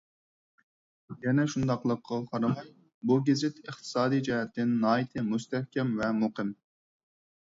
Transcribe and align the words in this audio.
يەنە 1.25 1.43
شۇنداقلىقىغا 1.55 2.17
قارىماي، 2.31 2.71
بۇ 3.11 3.19
گېزىت 3.27 3.61
ئىقتىسادىي 3.65 4.25
جەھەتتىن 4.29 4.75
ناھايىتى 4.87 5.27
مۇستەھكەم 5.31 5.97
ۋە 6.01 6.11
مۇقىم. 6.23 6.51